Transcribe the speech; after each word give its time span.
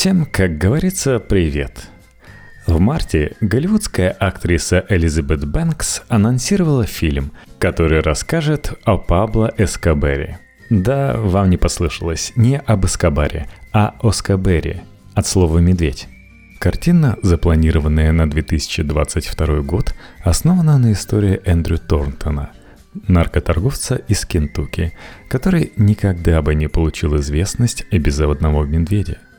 Всем, 0.00 0.24
как 0.24 0.56
говорится, 0.56 1.18
привет. 1.18 1.90
В 2.66 2.80
марте 2.80 3.36
голливудская 3.42 4.10
актриса 4.10 4.82
Элизабет 4.88 5.46
Бэнкс 5.46 6.04
анонсировала 6.08 6.86
фильм, 6.86 7.32
который 7.58 8.00
расскажет 8.00 8.72
о 8.84 8.96
Пабло 8.96 9.52
Эскобере. 9.58 10.38
Да, 10.70 11.18
вам 11.18 11.50
не 11.50 11.58
послышалось, 11.58 12.32
не 12.34 12.56
об 12.56 12.86
Эскобаре, 12.86 13.46
а 13.74 13.94
о 14.00 14.10
Скобере, 14.12 14.84
от 15.14 15.26
слова 15.26 15.58
«медведь». 15.58 16.08
Картина, 16.60 17.18
запланированная 17.22 18.10
на 18.12 18.30
2022 18.30 19.60
год, 19.60 19.94
основана 20.24 20.78
на 20.78 20.92
истории 20.92 21.42
Эндрю 21.44 21.76
Торнтона, 21.76 22.52
наркоторговца 23.06 23.96
из 23.96 24.24
Кентукки, 24.24 24.94
который 25.28 25.74
никогда 25.76 26.40
бы 26.40 26.54
не 26.54 26.68
получил 26.68 27.16
известность 27.16 27.84
без 27.92 28.18
одного 28.18 28.64
медведя– 28.64 29.18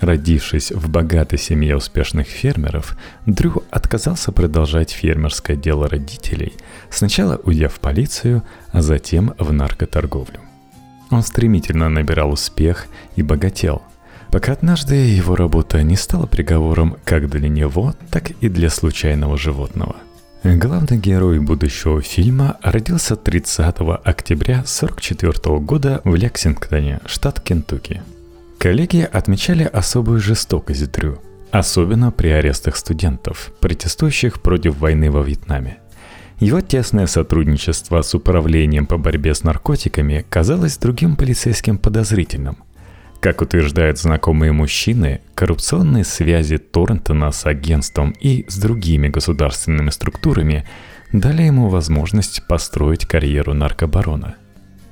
Родившись 0.00 0.70
в 0.70 0.88
богатой 0.88 1.38
семье 1.38 1.76
успешных 1.76 2.28
фермеров, 2.28 2.96
Дрю 3.26 3.64
отказался 3.70 4.30
продолжать 4.30 4.90
фермерское 4.90 5.56
дело 5.56 5.88
родителей, 5.88 6.52
сначала 6.88 7.36
уйдя 7.42 7.68
в 7.68 7.80
полицию, 7.80 8.44
а 8.70 8.80
затем 8.80 9.34
в 9.38 9.52
наркоторговлю. 9.52 10.40
Он 11.10 11.22
стремительно 11.22 11.88
набирал 11.88 12.30
успех 12.30 12.86
и 13.16 13.22
богател, 13.22 13.82
пока 14.30 14.52
однажды 14.52 14.94
его 14.94 15.34
работа 15.34 15.82
не 15.82 15.96
стала 15.96 16.26
приговором 16.26 16.96
как 17.04 17.28
для 17.28 17.48
него, 17.48 17.94
так 18.10 18.30
и 18.30 18.48
для 18.48 18.70
случайного 18.70 19.36
животного. 19.36 19.96
Главный 20.44 20.98
герой 20.98 21.40
будущего 21.40 22.00
фильма 22.02 22.58
родился 22.62 23.16
30 23.16 23.74
октября 24.04 24.60
1944 24.60 25.58
года 25.58 26.00
в 26.04 26.14
Лексингтоне, 26.14 27.00
штат 27.06 27.40
Кентукки– 27.40 28.00
Коллеги 28.58 29.08
отмечали 29.12 29.62
особую 29.62 30.18
жестокость 30.18 30.90
Дрю, 30.90 31.22
особенно 31.52 32.10
при 32.10 32.28
арестах 32.28 32.76
студентов, 32.76 33.52
протестующих 33.60 34.42
против 34.42 34.78
войны 34.78 35.12
во 35.12 35.22
Вьетнаме. 35.22 35.78
Его 36.40 36.60
тесное 36.60 37.06
сотрудничество 37.06 38.02
с 38.02 38.14
управлением 38.16 38.86
по 38.86 38.98
борьбе 38.98 39.34
с 39.34 39.44
наркотиками 39.44 40.26
казалось 40.28 40.76
другим 40.76 41.14
полицейским 41.14 41.78
подозрительным. 41.78 42.58
Как 43.20 43.42
утверждают 43.42 43.98
знакомые 43.98 44.50
мужчины, 44.50 45.20
коррупционные 45.36 46.04
связи 46.04 46.58
Торрентона 46.58 47.30
с 47.30 47.46
агентством 47.46 48.10
и 48.10 48.44
с 48.48 48.58
другими 48.58 49.06
государственными 49.06 49.90
структурами 49.90 50.66
дали 51.12 51.42
ему 51.42 51.68
возможность 51.68 52.44
построить 52.48 53.06
карьеру 53.06 53.54
наркобарона– 53.54 54.34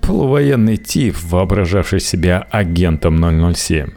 Полувоенный 0.06 0.76
тип, 0.76 1.16
воображавший 1.20 1.98
себя 1.98 2.46
агентом 2.52 3.18
007. 3.54 3.88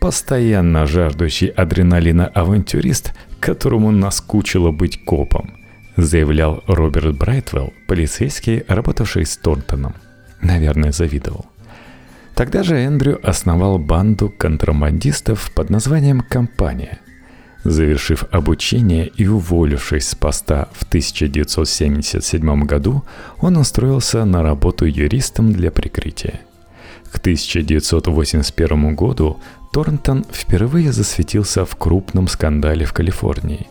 Постоянно 0.00 0.86
жаждущий 0.86 1.48
адреналина 1.48 2.28
авантюрист, 2.28 3.12
которому 3.40 3.90
наскучило 3.90 4.70
быть 4.70 5.04
копом, 5.04 5.54
заявлял 5.96 6.62
Роберт 6.68 7.16
Брайтвелл, 7.16 7.72
полицейский, 7.88 8.62
работавший 8.68 9.26
с 9.26 9.36
Торнтоном. 9.36 9.94
Наверное, 10.40 10.92
завидовал. 10.92 11.46
Тогда 12.36 12.62
же 12.62 12.76
Эндрю 12.76 13.18
основал 13.28 13.78
банду 13.78 14.28
контрабандистов 14.28 15.50
под 15.52 15.70
названием 15.70 16.20
«Компания», 16.20 17.00
Завершив 17.68 18.24
обучение 18.30 19.08
и 19.08 19.26
уволившись 19.26 20.08
с 20.08 20.14
поста 20.14 20.68
в 20.72 20.84
1977 20.84 22.64
году, 22.64 23.02
он 23.40 23.56
устроился 23.56 24.24
на 24.24 24.44
работу 24.44 24.84
юристом 24.84 25.52
для 25.52 25.72
прикрытия. 25.72 26.42
К 27.10 27.18
1981 27.18 28.94
году 28.94 29.38
Торнтон 29.72 30.24
впервые 30.30 30.92
засветился 30.92 31.64
в 31.64 31.74
крупном 31.74 32.28
скандале 32.28 32.84
в 32.84 32.92
Калифорнии. 32.92 33.66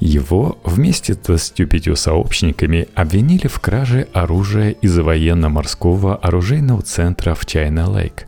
Его 0.00 0.58
вместе 0.62 1.14
с 1.14 1.16
25 1.16 1.98
сообщниками 1.98 2.88
обвинили 2.94 3.46
в 3.46 3.58
краже 3.58 4.06
оружия 4.12 4.72
из 4.82 4.98
военно-морского 4.98 6.16
оружейного 6.16 6.82
центра 6.82 7.34
в 7.34 7.46
Чайна-Лейк. 7.46 8.26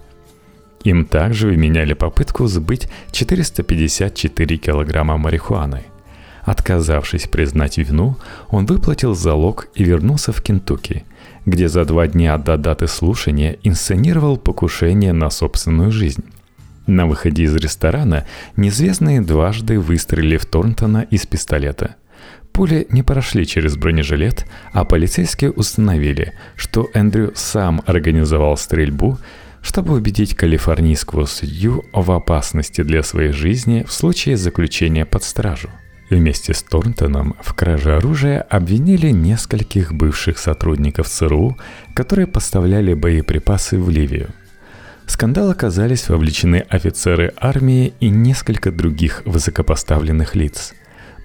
Им 0.84 1.04
также 1.04 1.48
вменяли 1.48 1.94
попытку 1.94 2.46
сбыть 2.46 2.88
454 3.12 4.56
килограмма 4.56 5.16
марихуаны. 5.16 5.84
Отказавшись 6.44 7.28
признать 7.28 7.78
вину, 7.78 8.16
он 8.50 8.66
выплатил 8.66 9.14
залог 9.14 9.68
и 9.74 9.84
вернулся 9.84 10.32
в 10.32 10.42
Кентукки, 10.42 11.04
где 11.46 11.68
за 11.68 11.84
два 11.84 12.08
дня 12.08 12.36
до 12.36 12.56
даты 12.56 12.88
слушания 12.88 13.58
инсценировал 13.62 14.36
покушение 14.36 15.12
на 15.12 15.30
собственную 15.30 15.92
жизнь. 15.92 16.24
На 16.88 17.06
выходе 17.06 17.44
из 17.44 17.54
ресторана 17.54 18.26
неизвестные 18.56 19.20
дважды 19.20 19.78
выстрелили 19.78 20.36
в 20.36 20.46
Торнтона 20.46 21.06
из 21.10 21.26
пистолета. 21.26 21.94
Пули 22.52 22.88
не 22.90 23.04
прошли 23.04 23.46
через 23.46 23.76
бронежилет, 23.76 24.44
а 24.72 24.84
полицейские 24.84 25.52
установили, 25.52 26.34
что 26.56 26.90
Эндрю 26.92 27.32
сам 27.34 27.82
организовал 27.86 28.56
стрельбу 28.56 29.18
чтобы 29.62 29.94
убедить 29.94 30.34
калифорнийского 30.34 31.24
судью 31.26 31.84
в 31.92 32.10
опасности 32.10 32.82
для 32.82 33.02
своей 33.02 33.32
жизни 33.32 33.84
в 33.86 33.92
случае 33.92 34.36
заключения 34.36 35.06
под 35.06 35.22
стражу. 35.22 35.70
Вместе 36.10 36.52
с 36.52 36.62
Торнтоном 36.62 37.36
в 37.40 37.54
краже 37.54 37.96
оружия 37.96 38.42
обвинили 38.42 39.10
нескольких 39.10 39.94
бывших 39.94 40.36
сотрудников 40.36 41.08
ЦРУ, 41.08 41.56
которые 41.94 42.26
поставляли 42.26 42.92
боеприпасы 42.92 43.78
в 43.78 43.88
Ливию. 43.88 44.28
В 45.06 45.10
скандал 45.10 45.50
оказались 45.50 46.08
вовлечены 46.08 46.64
офицеры 46.68 47.32
армии 47.38 47.94
и 48.00 48.10
несколько 48.10 48.70
других 48.70 49.22
высокопоставленных 49.24 50.34
лиц. 50.34 50.74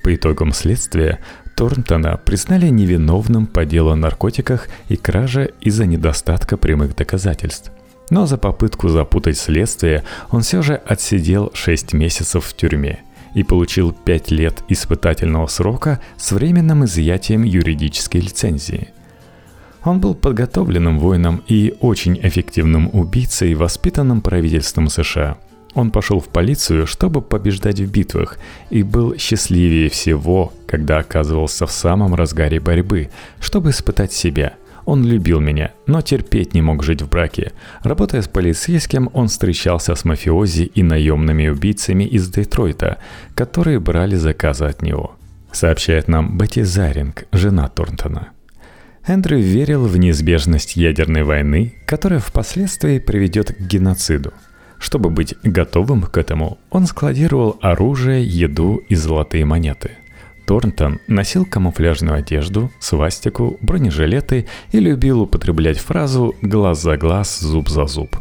По 0.03 0.15
итогам 0.15 0.53
следствия 0.53 1.19
Торнтона 1.55 2.17
признали 2.17 2.69
невиновным 2.69 3.45
по 3.45 3.65
делу 3.65 3.91
о 3.91 3.95
наркотиках 3.95 4.67
и 4.89 4.95
краже 4.95 5.51
из-за 5.59 5.85
недостатка 5.85 6.55
прямых 6.55 6.95
доказательств. 6.95 7.71
Но 8.09 8.25
за 8.25 8.37
попытку 8.37 8.89
запутать 8.89 9.37
следствие 9.37 10.03
он 10.29 10.41
все 10.41 10.61
же 10.61 10.75
отсидел 10.75 11.51
6 11.53 11.93
месяцев 11.93 12.45
в 12.45 12.55
тюрьме 12.55 12.99
и 13.33 13.43
получил 13.43 13.91
5 13.91 14.31
лет 14.31 14.63
испытательного 14.69 15.47
срока 15.47 15.99
с 16.17 16.31
временным 16.31 16.85
изъятием 16.85 17.43
юридической 17.43 18.21
лицензии. 18.21 18.89
Он 19.83 19.99
был 19.99 20.15
подготовленным 20.15 20.99
воином 20.99 21.43
и 21.47 21.75
очень 21.81 22.19
эффективным 22.21 22.89
убийцей, 22.93 23.53
воспитанным 23.53 24.21
правительством 24.21 24.89
США. 24.89 25.37
Он 25.75 25.91
пошел 25.91 26.19
в 26.19 26.29
полицию, 26.29 26.87
чтобы 26.87 27.21
побеждать 27.21 27.79
в 27.79 27.91
битвах, 27.91 28.39
и 28.69 28.83
был 28.83 29.15
счастливее 29.17 29.89
всего, 29.89 30.51
когда 30.65 30.97
оказывался 30.97 31.67
в 31.67 31.71
самом 31.71 32.15
разгаре 32.15 32.59
борьбы, 32.59 33.09
чтобы 33.39 33.69
испытать 33.69 34.13
себя– 34.13 34.53
он 34.87 35.03
любил 35.03 35.41
меня, 35.41 35.71
но 35.85 36.01
терпеть 36.01 36.53
не 36.53 36.61
мог 36.61 36.81
жить 36.81 37.01
в 37.01 37.09
браке. 37.09 37.51
Работая 37.83 38.21
с 38.21 38.29
полицейским, 38.29 39.09
он 39.13 39.27
встречался 39.27 39.95
с 39.95 40.05
мафиози 40.05 40.63
и 40.63 40.81
наемными 40.81 41.49
убийцами 41.49 42.05
из 42.05 42.29
Детройта, 42.29 42.97
которые 43.35 43.81
брали 43.81 44.15
заказы 44.15 44.63
от 44.63 44.81
него. 44.81 45.17
Сообщает 45.51 46.07
нам 46.07 46.37
Бетти 46.37 46.63
Заринг, 46.63 47.25
жена 47.33 47.67
Торнтона. 47.67 48.29
Эндрю 49.05 49.39
верил 49.39 49.85
в 49.85 49.97
неизбежность 49.97 50.77
ядерной 50.77 51.23
войны, 51.23 51.75
которая 51.85 52.21
впоследствии 52.21 52.99
приведет 52.99 53.53
к 53.53 53.59
геноциду. 53.59 54.33
Чтобы 54.79 55.09
быть 55.09 55.35
готовым 55.43 56.03
к 56.03 56.17
этому, 56.17 56.59
он 56.69 56.87
складировал 56.87 57.57
оружие, 57.61 58.25
еду 58.25 58.77
и 58.87 58.95
золотые 58.95 59.43
монеты– 59.43 59.91
Торнтон 60.47 61.01
носил 61.07 61.45
камуфляжную 61.45 62.15
одежду, 62.15 62.71
свастику, 62.79 63.57
бронежилеты 63.61 64.47
и 64.71 64.79
любил 64.79 65.23
употреблять 65.23 65.77
фразу 65.77 66.35
«глаз 66.41 66.81
за 66.81 66.95
глаз, 66.95 67.41
зуб 67.41 67.67
за 67.67 67.85
зуб». 67.85 68.15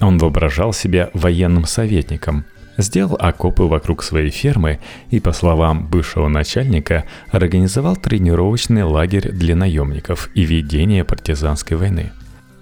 Он 0.00 0.18
воображал 0.18 0.72
себя 0.72 1.08
военным 1.14 1.66
советником, 1.66 2.44
сделал 2.78 3.16
окопы 3.20 3.62
вокруг 3.62 4.02
своей 4.02 4.30
фермы 4.30 4.80
и, 5.10 5.20
по 5.20 5.32
словам 5.32 5.86
бывшего 5.86 6.26
начальника, 6.26 7.04
организовал 7.30 7.94
тренировочный 7.94 8.82
лагерь 8.82 9.30
для 9.30 9.54
наемников 9.54 10.30
и 10.34 10.42
ведение 10.42 11.04
партизанской 11.04 11.76
войны– 11.76 12.10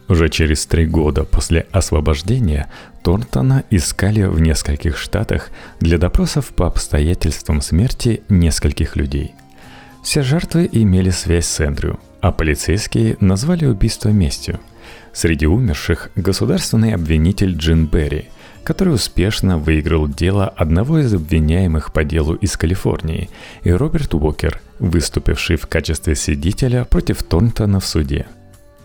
уже 0.09 0.29
через 0.29 0.67
три 0.67 0.87
года 0.87 1.25
после 1.25 1.67
освобождения 1.73 2.69
Торнтона 3.03 3.65
искали 3.71 4.23
в 4.23 4.41
нескольких 4.41 4.97
штатах 4.97 5.51
для 5.81 5.99
допросов 5.99 6.49
по 6.49 6.67
обстоятельствам 6.67 7.61
смерти 7.61 8.23
нескольких 8.29 8.97
людей. 8.97 9.35
Все 10.03 10.23
жертвы 10.23 10.69
имели 10.71 11.11
связь 11.11 11.47
с 11.47 11.61
Эндрю, 11.61 11.99
а 12.21 12.31
полицейские 12.31 13.17
назвали 13.21 13.67
убийство 13.67 14.11
местью. 14.11 14.61
Среди 15.13 15.47
умерших 15.47 16.11
государственный 16.15 16.95
обвинитель 16.95 17.57
Джин 17.57 17.87
Берри, 17.87 18.29
который 18.63 18.95
успешно 18.95 19.59
выиграл 19.59 20.07
дело 20.07 20.49
одного 20.49 20.99
из 20.99 21.15
обвиняемых 21.15 21.93
по 21.93 22.05
делу 22.05 22.35
из 22.35 22.57
Калифорнии, 22.57 23.31
и 23.63 23.71
Роберт 23.71 24.15
Уокер, 24.15 24.61
выступивший 24.79 25.57
в 25.57 25.67
качестве 25.67 26.15
свидетеля 26.15 26.85
против 26.85 27.23
Торнтона 27.23 27.81
в 27.81 27.87
суде– 27.87 28.27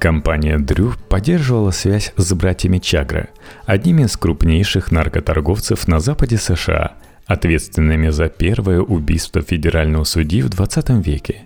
Компания 0.01 0.57
Дрю 0.57 0.93
поддерживала 1.09 1.69
связь 1.69 2.11
с 2.17 2.33
братьями 2.33 2.79
Чагра, 2.79 3.29
одними 3.67 4.01
из 4.01 4.17
крупнейших 4.17 4.91
наркоторговцев 4.91 5.87
на 5.87 5.99
западе 5.99 6.37
США, 6.37 6.93
ответственными 7.27 8.09
за 8.09 8.27
первое 8.27 8.81
убийство 8.81 9.43
федерального 9.43 10.03
судьи 10.03 10.41
в 10.41 10.49
20 10.49 10.89
веке. 11.05 11.43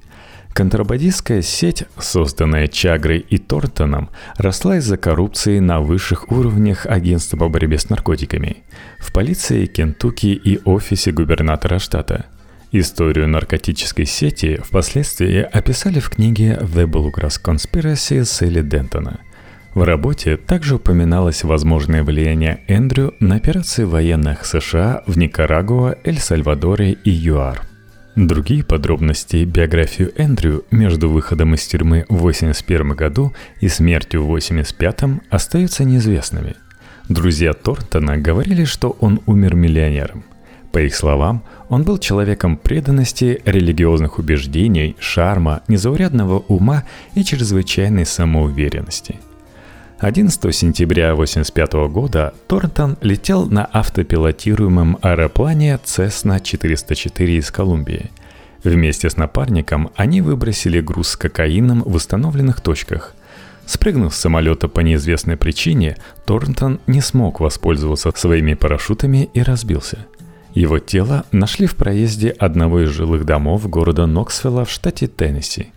Контрабандистская 0.53 1.41
сеть, 1.41 1.83
созданная 1.99 2.69
Чагрой 2.69 3.19
и 3.19 3.39
Тортоном, 3.39 4.09
росла 4.37 4.77
из-за 4.77 4.95
коррупции 4.95 5.59
на 5.59 5.81
высших 5.81 6.31
уровнях 6.31 6.85
агентства 6.85 7.35
по 7.35 7.49
борьбе 7.49 7.77
с 7.77 7.89
наркотиками, 7.89 8.63
в 8.99 9.11
полиции 9.11 9.65
Кентукки 9.65 10.27
и 10.27 10.61
офисе 10.63 11.11
губернатора 11.11 11.77
штата– 11.77 12.27
Историю 12.77 13.29
наркотической 13.29 14.05
сети 14.05 14.59
впоследствии 14.61 15.37
описали 15.39 16.01
в 16.01 16.09
книге 16.09 16.59
«The 16.61 16.85
Bluegrass 16.85 17.41
Conspiracy» 17.41 18.25
Селли 18.25 18.61
Дентона. 18.61 19.21
В 19.73 19.83
работе 19.83 20.35
также 20.35 20.75
упоминалось 20.75 21.45
возможное 21.45 22.03
влияние 22.03 22.65
Эндрю 22.67 23.13
на 23.21 23.37
операции 23.37 23.85
военных 23.85 24.45
США 24.45 25.03
в 25.07 25.17
Никарагуа, 25.17 25.95
Эль-Сальвадоре 26.03 26.91
и 26.91 27.11
ЮАР. 27.11 27.61
Другие 28.17 28.65
подробности 28.65 29.45
биографию 29.45 30.11
Эндрю 30.17 30.65
между 30.69 31.09
выходом 31.09 31.53
из 31.53 31.65
тюрьмы 31.65 32.05
в 32.09 32.17
1981 32.17 32.89
году 32.89 33.33
и 33.61 33.69
смертью 33.69 34.23
в 34.23 34.25
1985 34.25 35.21
остаются 35.29 35.85
неизвестными. 35.85 36.55
Друзья 37.07 37.53
Тортона 37.53 38.17
говорили, 38.17 38.65
что 38.65 38.97
он 38.99 39.21
умер 39.27 39.55
миллионером– 39.55 40.25
по 40.75 40.79
их 40.79 40.93
словам, 40.93 41.41
он 41.69 41.83
был 41.83 41.97
человеком 41.97 42.57
преданности, 42.57 43.41
религиозных 43.45 44.19
убеждений, 44.19 44.97
шарма, 44.99 45.61
незаурядного 45.69 46.39
ума 46.49 46.83
и 47.13 47.23
чрезвычайной 47.23 48.05
самоуверенности. 48.05 49.15
11 49.99 50.53
сентября 50.53 51.13
1985 51.13 51.73
года 51.89 52.33
Торнтон 52.47 52.97
летел 52.99 53.45
на 53.45 53.63
автопилотируемом 53.71 54.97
аэроплане 55.01 55.79
Cessna 55.85 56.41
404 56.43 57.37
из 57.37 57.51
Колумбии. 57.51 58.11
Вместе 58.65 59.09
с 59.09 59.15
напарником 59.15 59.91
они 59.95 60.19
выбросили 60.19 60.81
груз 60.81 61.07
с 61.07 61.15
кокаином 61.15 61.83
в 61.83 61.95
установленных 61.95 62.59
точках. 62.59 63.15
Спрыгнув 63.65 64.13
с 64.13 64.19
самолета 64.19 64.67
по 64.67 64.81
неизвестной 64.81 65.37
причине, 65.37 65.95
Торнтон 66.25 66.81
не 66.85 66.99
смог 66.99 67.39
воспользоваться 67.39 68.11
своими 68.13 68.55
парашютами 68.55 69.29
и 69.33 69.41
разбился– 69.41 69.99
его 70.55 70.79
тело 70.79 71.25
нашли 71.33 71.67
в 71.67 71.75
проезде 71.75 72.29
одного 72.29 72.85
из 72.85 72.89
жилых 72.89 73.25
домов 73.25 73.69
города 73.69 74.05
Ноксвилла 74.05 74.63
в 74.63 74.71
штате 74.71 75.07
Теннесси. 75.07 75.73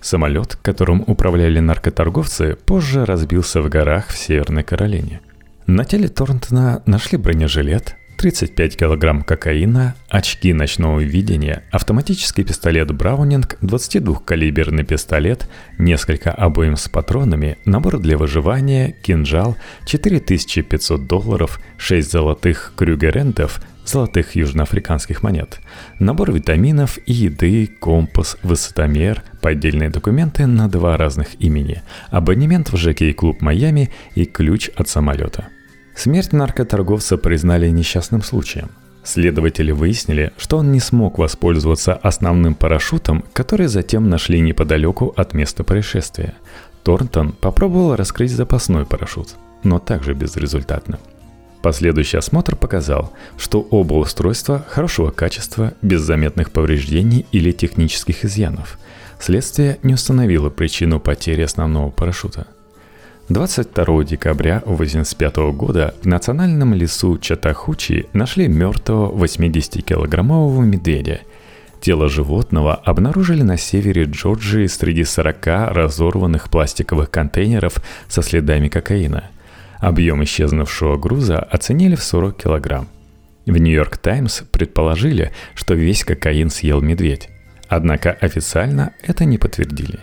Самолет, 0.00 0.56
которым 0.56 1.04
управляли 1.06 1.60
наркоторговцы, 1.60 2.56
позже 2.66 3.04
разбился 3.04 3.62
в 3.62 3.68
горах 3.68 4.08
в 4.08 4.18
Северной 4.18 4.64
Каролине. 4.64 5.20
На 5.66 5.84
теле 5.84 6.08
Торнтона 6.08 6.82
нашли 6.86 7.18
бронежилет, 7.18 7.96
35 8.16 8.76
килограмм 8.76 9.22
кокаина, 9.22 9.94
очки 10.08 10.52
ночного 10.52 11.00
видения, 11.00 11.62
автоматический 11.70 12.44
пистолет 12.44 12.90
Браунинг, 12.92 13.58
22-калиберный 13.60 14.84
пистолет, 14.84 15.48
несколько 15.78 16.32
обоим 16.32 16.76
с 16.76 16.88
патронами, 16.88 17.58
набор 17.64 17.98
для 17.98 18.16
выживания, 18.16 18.94
кинжал, 19.02 19.56
4500 19.84 21.06
долларов, 21.06 21.60
6 21.76 22.10
золотых 22.10 22.72
крюгерентов, 22.76 23.60
золотых 23.84 24.34
южноафриканских 24.34 25.22
монет, 25.22 25.60
набор 25.98 26.32
витаминов 26.32 26.98
и 27.06 27.12
еды, 27.12 27.66
компас, 27.66 28.38
высотомер, 28.42 29.22
поддельные 29.42 29.90
документы 29.90 30.46
на 30.46 30.68
два 30.68 30.96
разных 30.96 31.40
имени, 31.40 31.82
абонемент 32.10 32.72
в 32.72 32.76
ЖК-клуб 32.76 33.42
Майами 33.42 33.90
и 34.14 34.24
ключ 34.24 34.70
от 34.74 34.88
самолета. 34.88 35.48
Смерть 35.96 36.32
наркоторговца 36.32 37.16
признали 37.16 37.68
несчастным 37.70 38.22
случаем. 38.22 38.70
Следователи 39.02 39.72
выяснили, 39.72 40.32
что 40.36 40.58
он 40.58 40.70
не 40.70 40.80
смог 40.80 41.18
воспользоваться 41.18 41.94
основным 41.94 42.54
парашютом, 42.54 43.24
который 43.32 43.66
затем 43.66 44.08
нашли 44.08 44.40
неподалеку 44.40 45.12
от 45.16 45.32
места 45.32 45.64
происшествия. 45.64 46.34
Торнтон 46.82 47.32
попробовал 47.32 47.96
раскрыть 47.96 48.32
запасной 48.32 48.84
парашют, 48.84 49.36
но 49.64 49.78
также 49.78 50.14
безрезультатно– 50.14 50.98
Последующий 51.66 52.20
осмотр 52.20 52.54
показал, 52.54 53.12
что 53.36 53.60
оба 53.60 53.94
устройства 53.94 54.64
хорошего 54.68 55.10
качества, 55.10 55.74
без 55.82 56.00
заметных 56.00 56.52
повреждений 56.52 57.26
или 57.32 57.50
технических 57.50 58.24
изъянов. 58.24 58.78
Следствие 59.18 59.80
не 59.82 59.94
установило 59.94 60.48
причину 60.48 61.00
потери 61.00 61.42
основного 61.42 61.90
парашюта. 61.90 62.46
22 63.28 64.04
декабря 64.04 64.58
1985 64.58 65.36
года 65.56 65.94
в 66.02 66.06
национальном 66.06 66.74
лесу 66.74 67.18
Чатахучи 67.18 68.06
нашли 68.12 68.48
мертвого 68.48 69.12
80-килограммового 69.24 70.62
медведя. 70.62 71.20
Тело 71.80 72.08
животного 72.08 72.74
обнаружили 72.74 73.42
на 73.42 73.56
севере 73.56 74.04
Джорджии 74.04 74.66
среди 74.66 75.04
40 75.04 75.46
разорванных 75.72 76.50
пластиковых 76.50 77.10
контейнеров 77.10 77.82
со 78.08 78.22
следами 78.22 78.68
кокаина– 78.68 79.24
Объем 79.78 80.24
исчезнувшего 80.24 80.96
груза 80.96 81.38
оценили 81.38 81.94
в 81.94 82.02
40 82.02 82.36
килограмм. 82.36 82.88
В 83.44 83.56
«Нью-Йорк 83.56 83.98
Таймс» 83.98 84.42
предположили, 84.50 85.32
что 85.54 85.74
весь 85.74 86.04
кокаин 86.04 86.50
съел 86.50 86.80
медведь. 86.80 87.28
Однако 87.68 88.10
официально 88.12 88.92
это 89.02 89.24
не 89.24 89.38
подтвердили. 89.38 90.00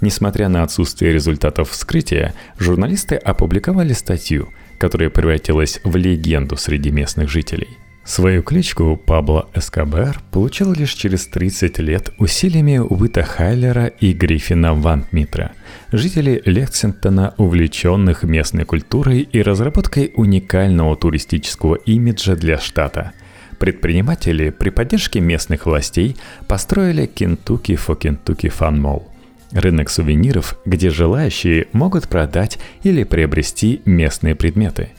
Несмотря 0.00 0.48
на 0.48 0.62
отсутствие 0.62 1.12
результатов 1.12 1.70
вскрытия, 1.70 2.34
журналисты 2.58 3.16
опубликовали 3.16 3.92
статью, 3.92 4.48
которая 4.78 5.10
превратилась 5.10 5.80
в 5.84 5.96
легенду 5.96 6.56
среди 6.56 6.90
местных 6.90 7.28
жителей– 7.28 7.68
Свою 8.06 8.44
кличку 8.44 8.96
Пабло 8.96 9.48
Эскобар 9.52 10.20
получил 10.30 10.72
лишь 10.72 10.92
через 10.92 11.26
30 11.26 11.80
лет 11.80 12.10
усилиями 12.18 12.78
Уита 12.78 13.24
Хайлера 13.24 13.86
и 13.86 14.12
Гриффина 14.12 14.74
Ван 14.74 15.06
Митра, 15.10 15.50
жителей 15.90 16.40
Лексингтона, 16.44 17.34
увлеченных 17.36 18.22
местной 18.22 18.64
культурой 18.64 19.22
и 19.22 19.42
разработкой 19.42 20.12
уникального 20.14 20.96
туристического 20.96 21.74
имиджа 21.74 22.36
для 22.36 22.60
штата. 22.60 23.10
Предприниматели 23.58 24.50
при 24.50 24.70
поддержке 24.70 25.18
местных 25.18 25.66
властей 25.66 26.16
построили 26.46 27.06
Кентуки 27.06 27.72
for 27.72 27.98
Kentucky 27.98 28.52
Fun 28.56 28.80
Mall– 28.80 29.02
рынок 29.52 29.90
сувениров, 29.90 30.58
где 30.64 30.90
желающие 30.90 31.66
могут 31.72 32.08
продать 32.08 32.58
или 32.82 33.04
приобрести 33.04 33.82
местные 33.84 34.34
предметы– 34.34 34.90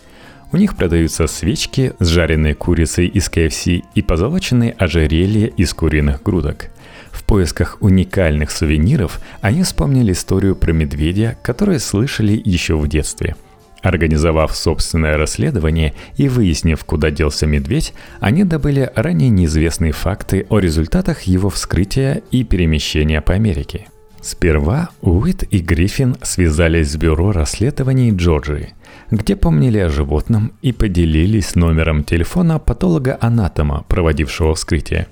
у 0.52 0.58
них 0.58 0.78
продаются 0.78 1.28
свечки 1.28 1.94
с 2.00 2.08
жареной 2.08 2.54
курицей 2.54 3.08
из 3.08 3.30
KFC 3.30 3.84
и 3.96 4.02
позолоченные 4.02 4.72
ожерелья 4.72 5.48
из 5.48 5.74
куриных 5.74 6.24
грудок. 6.24 6.70
В 7.12 7.26
поисках 7.26 7.78
уникальных 7.82 8.52
сувениров 8.52 9.20
они 9.42 9.64
вспомнили 9.64 10.14
историю 10.14 10.56
про 10.56 10.72
медведя, 10.72 11.38
которую 11.44 11.80
слышали 11.82 12.42
еще 12.46 12.78
в 12.78 12.88
детстве. 12.88 13.36
Организовав 13.82 14.56
собственное 14.56 15.18
расследование 15.18 15.94
и 16.16 16.30
выяснив, 16.30 16.84
куда 16.86 17.12
делся 17.12 17.46
медведь, 17.46 17.94
они 18.22 18.44
добыли 18.44 18.90
ранее 18.96 19.30
неизвестные 19.30 19.92
факты 19.92 20.46
о 20.50 20.60
результатах 20.60 21.24
его 21.24 21.50
вскрытия 21.50 22.22
и 22.32 22.44
перемещения 22.44 23.22
по 23.22 23.34
Америке. 23.34 23.88
Сперва 24.28 24.90
Уит 25.02 25.44
и 25.52 25.60
Гриффин 25.60 26.18
связались 26.22 26.92
с 26.92 26.98
бюро 26.98 27.32
расследований 27.32 28.12
Джорджии– 28.12 28.74
где 29.12 29.36
помнили 29.36 29.78
о 29.78 29.90
животном 29.90 30.54
и 30.62 30.72
поделились 30.72 31.56
номером 31.56 32.04
телефона 32.04 32.60
патолога-анатома, 32.60 33.86
проводившего 33.88 34.56
вскрытие. 34.56 35.08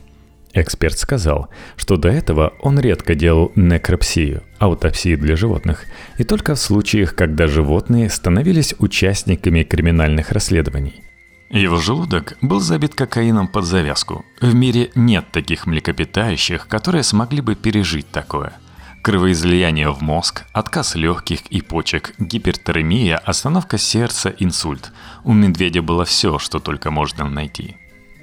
Эксперт 0.54 0.98
сказал, 0.98 1.50
что 1.76 1.98
до 1.98 2.10
этого 2.10 2.54
он 2.62 2.80
редко 2.80 3.14
делал 3.16 3.52
некропсию, 3.56 4.44
аутопсию 4.58 5.18
для 5.18 5.36
животных, 5.36 5.86
и 6.18 6.24
только 6.24 6.56
в 6.56 6.60
случаях, 6.60 7.16
когда 7.16 7.48
животные 7.48 8.10
становились 8.10 8.76
участниками 8.80 9.64
криминальных 9.64 10.32
расследований. 10.32 11.04
Его 11.50 11.78
желудок 11.78 12.38
был 12.42 12.60
забит 12.60 12.96
кокаином 12.96 13.48
под 13.48 13.66
завязку. 13.66 14.26
В 14.42 14.54
мире 14.56 14.92
нет 14.96 15.26
таких 15.32 15.68
млекопитающих, 15.68 16.68
которые 16.68 17.04
смогли 17.04 17.42
бы 17.42 17.56
пережить 17.56 18.10
такое– 18.12 18.54
Кровоизлияние 19.06 19.92
в 19.92 20.02
мозг, 20.02 20.46
отказ 20.52 20.96
легких 20.96 21.42
и 21.52 21.62
почек, 21.62 22.16
гипертермия, 22.18 23.18
остановка 23.18 23.78
сердца, 23.78 24.34
инсульт. 24.40 24.92
У 25.24 25.32
медведя 25.32 25.84
было 25.84 26.06
все, 26.06 26.40
что 26.40 26.60
только 26.60 26.90
можно 26.90 27.30
найти. 27.30 27.76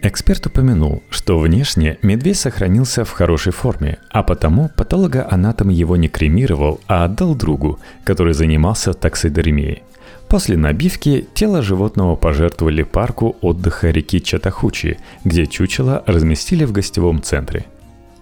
Эксперт 0.02 0.44
упомянул, 0.44 1.04
что 1.08 1.38
внешне 1.38 1.98
медведь 2.02 2.40
сохранился 2.40 3.04
в 3.04 3.12
хорошей 3.12 3.52
форме, 3.52 3.98
а 4.10 4.24
потому 4.24 4.70
патологоанатом 4.70 5.68
его 5.68 5.94
не 5.94 6.08
кремировал, 6.08 6.80
а 6.88 7.04
отдал 7.04 7.36
другу, 7.36 7.78
который 8.02 8.34
занимался 8.34 8.92
таксидермией. 8.92 9.84
После 10.26 10.56
набивки 10.56 11.28
тело 11.32 11.62
животного 11.62 12.16
пожертвовали 12.16 12.82
парку 12.82 13.36
отдыха 13.40 13.90
реки 13.90 14.20
Чатахучи, 14.20 14.98
где 15.22 15.46
чучело 15.46 16.02
разместили 16.08 16.64
в 16.64 16.72
гостевом 16.72 17.22
центре– 17.22 17.66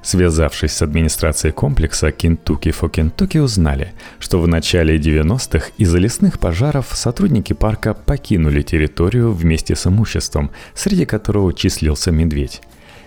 Связавшись 0.03 0.73
с 0.73 0.83
администрацией 0.83 1.53
комплекса 1.53 2.09
Kentucky 2.09 2.75
for 2.75 2.91
Kentucky 2.91 3.41
узнали, 3.41 3.93
что 4.19 4.41
в 4.41 4.49
начале 4.49 4.97
90-х 4.97 5.73
из-за 5.77 5.99
лесных 5.99 6.39
пожаров 6.39 6.89
сотрудники 6.95 7.53
парка 7.53 7.93
покинули 7.93 8.63
территорию 8.63 9.33
вместе 9.33 9.77
с 9.77 9.87
имуществом, 9.87 10.51
среди 10.75 11.05
которого 11.05 11.53
числился 11.53 12.11
медведь. 12.11 12.63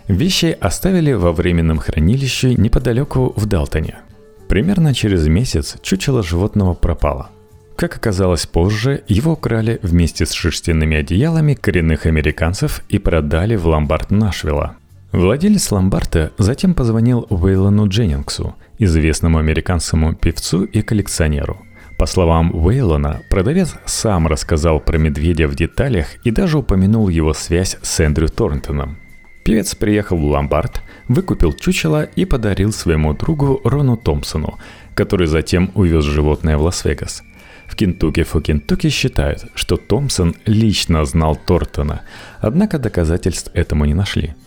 Вещи 0.08 0.56
оставили 0.60 1.14
во 1.14 1.32
временном 1.32 1.80
хранилище 1.80 2.56
неподалеку 2.56 3.34
в 3.36 3.46
Далтоне. 3.46 4.00
Примерно 4.48 4.94
через 4.94 5.28
месяц 5.28 5.78
чучело 5.82 6.22
животного 6.22 6.74
пропало. 6.74 7.30
Как 7.76 7.96
оказалось 7.96 8.46
позже, 8.46 9.04
его 9.08 9.32
украли 9.34 9.80
вместе 9.82 10.26
с 10.26 10.32
шерстяными 10.32 10.98
одеялами 10.98 11.56
коренных 11.56 12.06
американцев 12.06 12.82
и 12.88 13.00
продали 13.00 13.56
в 13.56 13.66
ломбард 13.66 14.12
Нашвилла. 14.12 14.76
Владелец 15.14 15.72
ломбарда 15.72 16.32
затем 16.40 16.74
позвонил 16.74 17.28
Уэйлону 17.30 17.88
Дженнингсу, 17.88 18.56
известному 18.80 19.38
американскому 19.38 20.16
певцу 20.16 20.64
и 20.64 20.82
коллекционеру. 20.82 21.62
По 22.00 22.08
словам 22.08 22.50
Уэйлона, 22.56 23.22
продавец 23.30 23.76
сам 23.86 24.26
рассказал 24.26 24.80
про 24.80 24.98
медведя 24.98 25.48
в 25.48 25.54
деталях 25.54 26.08
и 26.24 26.32
даже 26.32 26.58
упомянул 26.58 27.10
его 27.10 27.36
связь 27.36 27.78
с 27.84 28.00
Эндрю 28.00 28.28
Торнтоном. 28.28 28.98
Певец 29.46 29.76
приехал 29.76 30.18
в 30.18 30.26
ломбард, 30.26 30.82
выкупил 31.08 31.54
чучело 31.54 32.02
и 32.02 32.26
подарил 32.26 32.74
своему 32.74 33.14
другу 33.14 33.62
Рону 33.64 33.98
Томпсону, 33.98 34.58
который 34.96 35.28
затем 35.28 35.70
увез 35.76 36.06
животное 36.06 36.58
в 36.58 36.64
Лас-Вегас. 36.64 37.22
В 37.68 37.76
Кентукки 37.76 38.24
фо 38.24 38.42
Кентукки 38.42 38.90
считают, 38.90 39.46
что 39.54 39.78
Томпсон 39.78 40.34
лично 40.48 41.06
знал 41.06 41.36
Тортона, 41.36 42.02
однако 42.40 42.80
доказательств 42.80 43.52
этому 43.54 43.86
не 43.86 43.94
нашли– 43.94 44.34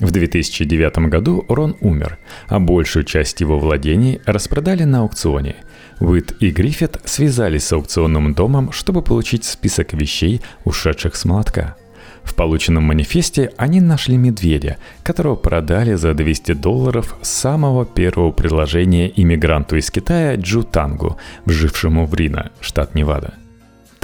в 0.00 0.10
2009 0.10 0.98
году 1.08 1.44
Рон 1.48 1.76
умер, 1.80 2.18
а 2.48 2.58
большую 2.58 3.04
часть 3.04 3.40
его 3.40 3.58
владений 3.58 4.20
распродали 4.26 4.84
на 4.84 5.00
аукционе. 5.00 5.56
Уит 6.00 6.34
и 6.40 6.50
Гриффит 6.50 7.00
связались 7.04 7.64
с 7.64 7.72
аукционным 7.72 8.34
домом, 8.34 8.72
чтобы 8.72 9.02
получить 9.02 9.44
список 9.44 9.92
вещей, 9.92 10.40
ушедших 10.64 11.14
с 11.14 11.24
молотка. 11.24 11.76
В 12.24 12.34
полученном 12.34 12.84
манифесте 12.84 13.52
они 13.56 13.80
нашли 13.80 14.16
медведя, 14.16 14.78
которого 15.02 15.36
продали 15.36 15.94
за 15.94 16.14
200 16.14 16.54
долларов 16.54 17.16
с 17.22 17.28
самого 17.28 17.84
первого 17.84 18.32
предложения 18.32 19.12
иммигранту 19.14 19.76
из 19.76 19.90
Китая 19.90 20.34
Джу 20.36 20.64
Тангу, 20.64 21.18
вжившему 21.44 22.06
в 22.06 22.14
Рино, 22.14 22.50
штат 22.60 22.94
Невада– 22.94 23.34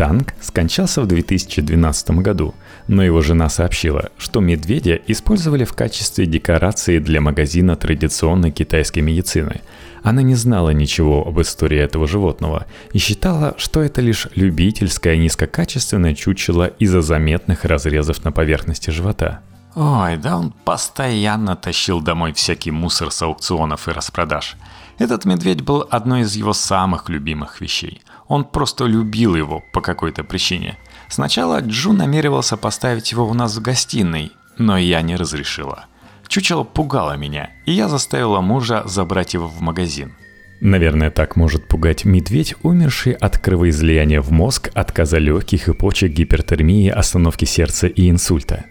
Танк 0.01 0.33
скончался 0.41 1.03
в 1.03 1.07
2012 1.09 2.11
году, 2.23 2.55
но 2.91 3.05
его 3.05 3.23
жена 3.23 3.49
сообщила, 3.49 4.11
что 4.19 4.41
медведя 4.41 4.99
использовали 5.07 5.63
в 5.63 5.75
качестве 5.75 6.27
декорации 6.27 6.99
для 6.99 7.21
магазина 7.21 7.77
традиционной 7.77 8.51
китайской 8.51 8.99
медицины. 8.99 9.61
Она 10.03 10.23
не 10.23 10.35
знала 10.35 10.71
ничего 10.71 11.25
об 11.25 11.41
истории 11.41 11.79
этого 11.79 12.09
животного 12.09 12.67
и 12.93 12.99
считала, 12.99 13.55
что 13.59 13.81
это 13.81 14.01
лишь 14.01 14.27
любительское 14.35 15.17
низкокачественное 15.17 16.17
чучело 16.17 16.67
из-за 16.67 17.01
заметных 17.01 17.65
разрезов 17.65 18.25
на 18.25 18.33
поверхности 18.33 18.91
живота. 18.91 19.39
Ой, 19.77 20.17
да 20.17 20.37
он 20.37 20.51
постоянно 20.51 21.55
тащил 21.55 22.01
домой 22.01 22.33
всякий 22.33 22.73
мусор 22.73 23.13
с 23.13 23.23
аукционов 23.23 23.87
и 23.87 23.93
распродаж. 23.93 24.57
Этот 24.99 25.25
медведь 25.25 25.63
был 25.63 25.87
одной 25.89 26.23
из 26.23 26.35
его 26.35 26.53
самых 26.53 27.09
любимых 27.09 27.61
вещей. 27.61 28.03
Он 28.27 28.45
просто 28.45 28.87
любил 28.87 29.37
его 29.37 29.63
по 29.73 29.81
какой-то 29.81 30.25
причине. 30.25 30.77
Сначала 31.11 31.61
Джу 31.61 31.93
намеревался 31.93 32.57
поставить 32.57 33.11
его 33.11 33.29
у 33.29 33.35
нас 33.35 33.57
в 33.57 33.61
гостиной, 33.61 34.31
но 34.59 34.79
я 34.79 35.03
не 35.03 35.17
разрешила. 35.17 35.87
Чучело 36.29 36.63
пугало 36.63 37.17
меня, 37.17 37.51
и 37.67 37.73
я 37.73 37.89
заставила 37.89 38.41
мужа 38.41 38.85
забрать 38.87 39.35
его 39.35 39.49
в 39.49 39.61
магазин. 39.61 40.15
Наверное, 40.61 41.11
так 41.11 41.35
может 41.35 41.67
пугать 41.67 42.05
медведь, 42.05 42.55
умерший 42.63 43.15
от 43.15 43.39
кровоизлияния 43.39 44.21
в 44.21 44.31
мозг, 44.31 44.71
отказа 44.73 45.19
легких 45.19 45.69
и 45.69 45.73
почек, 45.73 46.13
гипертермии, 46.13 46.89
остановки 46.89 47.45
сердца 47.45 47.89
и 47.89 48.09
инсульта. 48.09 48.67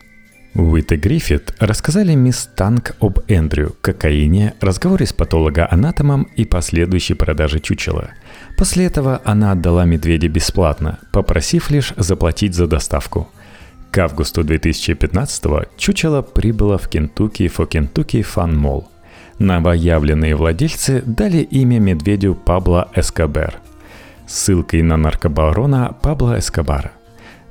Уит 0.55 0.91
и 0.91 0.95
Гриффит 0.95 1.53
рассказали 1.59 2.15
мисс 2.15 2.49
Танк 2.55 2.95
об 2.99 3.19
Эндрю, 3.27 3.75
кокаине, 3.81 4.55
разговоре 4.61 5.05
с 5.05 5.13
патологоанатомом 5.13 6.23
и 6.35 6.43
последующей 6.43 7.13
продаже 7.13 7.59
чучела. 7.59 8.09
После 8.57 8.85
этого 8.85 9.21
она 9.23 9.51
отдала 9.51 9.85
медведя 9.85 10.27
бесплатно, 10.27 10.99
попросив 11.11 11.69
лишь 11.69 11.93
заплатить 11.97 12.55
за 12.55 12.67
доставку. 12.67 13.29
К 13.91 13.99
августу 13.99 14.41
2015-го 14.41 15.65
чучело 15.77 16.21
прибыло 16.21 16.77
в 16.77 16.89
Кентукки 16.89 17.43
for 17.43 17.69
Kentucky 17.69 18.25
Fun 18.25 18.55
Mall. 18.55 18.85
Новоявленные 19.37 20.35
владельцы 20.35 21.01
дали 21.05 21.37
имя 21.37 21.79
медведю 21.79 22.35
Пабло 22.35 22.89
Эскобер, 22.95 23.55
ссылкой 24.27 24.81
на 24.81 24.97
наркобарона 24.97 25.95
Пабло 26.01 26.37
Эскобара. 26.39 26.91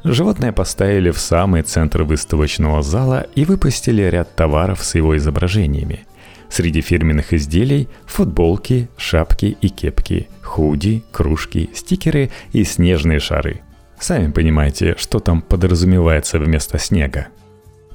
Животное 0.05 0.53
поставили 0.53 1.11
в 1.11 1.19
самый 1.19 1.63
центр 1.63 2.03
выставочного 2.03 2.83
зала 2.83 3.27
и 3.35 3.45
выпустили 3.45 4.03
ряд 4.03 4.35
товаров 4.37 4.85
с 4.85 4.95
его 4.95 5.17
изображениями. 5.17 6.07
Среди 6.49 6.81
фирменных 6.81 7.33
изделий– 7.33 7.89
футболки, 8.07 8.89
шапки 8.97 9.57
и 9.61 9.69
кепки, 9.69 10.29
худи, 10.43 11.03
кружки, 11.13 11.69
стикеры 11.75 12.31
и 12.53 12.65
снежные 12.65 13.19
шары. 13.19 13.61
Сами 13.99 14.31
понимаете, 14.31 14.95
что 14.97 15.19
там 15.19 15.43
подразумевается 15.43 16.39
вместо 16.39 16.79
снега. 16.79 17.29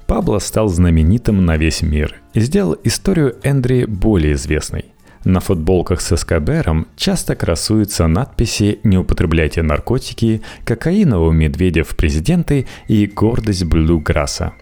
Пабло 0.05 0.39
стал 0.39 0.67
знаменитым 0.67 1.45
на 1.45 1.57
весь 1.57 1.81
мир 1.81 2.15
и 2.33 2.41
сделал 2.41 2.77
историю 2.83 3.37
Эндри 3.43 3.85
более 3.85 4.33
известной. 4.33 4.92
На 5.23 5.39
футболках 5.39 6.01
с 6.01 6.11
Эскобером 6.11 6.87
часто 6.97 7.35
красуются 7.35 8.07
надписи 8.07 8.79
«Не 8.83 8.97
употребляйте 8.97 9.61
наркотики», 9.61 10.41
«Кокаинового 10.65 11.31
медведя 11.31 11.85
в 11.85 11.95
президенты» 11.95 12.67
и 12.89 13.05
«Гордость 13.05 13.63
Блюграсса». 13.63 14.53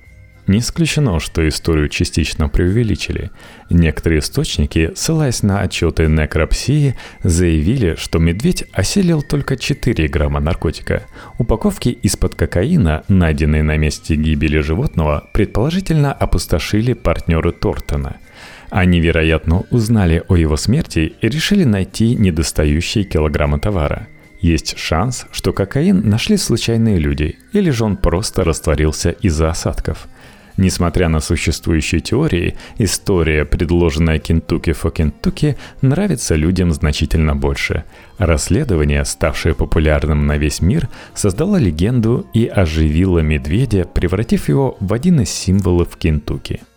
Не 0.47 0.59
исключено, 0.59 1.19
что 1.19 1.47
историю 1.47 1.87
частично 1.87 2.49
преувеличили. 2.49 3.31
Некоторые 3.69 4.19
источники, 4.19 4.91
ссылаясь 4.95 5.43
на 5.43 5.61
отчеты 5.61 6.07
некропсии, 6.07 6.95
заявили, 7.23 7.95
что 7.95 8.19
медведь 8.19 8.65
осилил 8.73 9.21
только 9.21 9.55
4 9.55 10.07
грамма 10.09 10.39
наркотика. 10.39 11.03
Упаковки 11.37 11.89
из-под 11.89 12.35
кокаина, 12.35 13.03
найденные 13.07 13.63
на 13.63 13.77
месте 13.77 14.15
гибели 14.15 14.59
животного, 14.59 15.29
предположительно 15.33 16.11
опустошили 16.11 16.93
партнеры 16.93 17.51
Тортона– 17.51 18.17
они, 18.71 19.01
вероятно, 19.01 19.65
узнали 19.69 20.23
о 20.29 20.37
его 20.37 20.55
смерти 20.55 21.13
и 21.19 21.27
решили 21.27 21.65
найти 21.65 22.15
недостающие 22.15 23.03
килограммы 23.03 23.59
товара. 23.59 24.07
Есть 24.39 24.77
шанс, 24.77 25.27
что 25.31 25.51
кокаин 25.51 26.09
нашли 26.09 26.37
случайные 26.37 26.97
люди, 26.97 27.37
или 27.51 27.69
же 27.69 27.83
он 27.83 27.97
просто 27.97 28.45
растворился 28.45 29.11
из-за 29.11 29.49
осадков. 29.49 30.07
Несмотря 30.55 31.09
на 31.09 31.19
существующие 31.19 31.99
теории, 31.99 32.55
история, 32.77 33.43
предложенная 33.43 34.19
Кентукки 34.19 34.71
фо 34.71 34.89
Кентукки, 34.89 35.57
нравится 35.81 36.35
людям 36.35 36.71
значительно 36.71 37.35
больше. 37.35 37.83
Расследование, 38.19 39.03
ставшее 39.03 39.53
популярным 39.53 40.27
на 40.27 40.37
весь 40.37 40.61
мир, 40.61 40.87
создало 41.13 41.57
легенду 41.57 42.25
и 42.33 42.45
оживило 42.47 43.19
медведя, 43.19 43.83
превратив 43.83 44.47
его 44.47 44.77
в 44.79 44.93
один 44.93 45.19
из 45.19 45.29
символов 45.29 45.97
Кентукки– 45.97 46.61